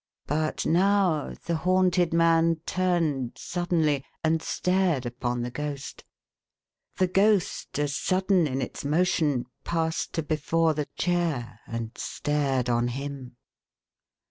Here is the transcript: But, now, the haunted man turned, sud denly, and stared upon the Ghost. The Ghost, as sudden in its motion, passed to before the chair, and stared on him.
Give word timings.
But, 0.25 0.65
now, 0.65 1.35
the 1.45 1.57
haunted 1.57 2.11
man 2.11 2.61
turned, 2.65 3.33
sud 3.37 3.69
denly, 3.69 4.03
and 4.23 4.41
stared 4.41 5.05
upon 5.05 5.43
the 5.43 5.51
Ghost. 5.51 6.03
The 6.97 7.05
Ghost, 7.05 7.77
as 7.77 7.95
sudden 7.95 8.47
in 8.47 8.63
its 8.63 8.83
motion, 8.83 9.45
passed 9.63 10.13
to 10.13 10.23
before 10.23 10.73
the 10.73 10.87
chair, 10.97 11.59
and 11.67 11.91
stared 11.99 12.67
on 12.67 12.87
him. 12.87 13.35